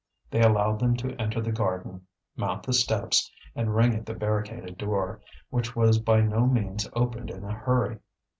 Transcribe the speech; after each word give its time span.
They 0.31 0.41
allowed 0.41 0.79
them 0.79 0.97
to 0.97 1.13
enter 1.21 1.41
the 1.41 1.51
garden, 1.51 2.07
mount 2.35 2.63
the 2.63 2.73
steps, 2.73 3.29
and 3.55 3.75
ring 3.75 3.93
at 3.93 4.07
the 4.07 4.15
barricaded 4.15 4.79
door, 4.79 5.21
which 5.51 5.75
was 5.75 5.99
by 5.99 6.21
no 6.21 6.47
means 6.47 6.89
opened 6.95 7.29
in 7.29 7.43
a 7.43 7.53
hurry. 7.53 7.99